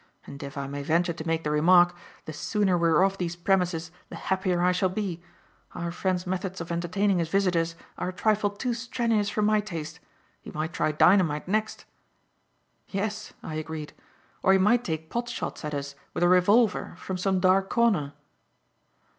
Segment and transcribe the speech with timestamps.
[0.25, 1.95] And, if I may venture to make the remark,
[2.25, 5.21] the sooner we are off these premises the happier I shall be.
[5.75, 9.99] Our friend's methods of entertaining his visitors are a trifle too strenuous for my taste.
[10.41, 11.85] He might try dynamite next."
[12.87, 13.93] "Yes," I agreed;
[14.41, 18.13] "or he might take pot shots at us with a revolver from some dark corner."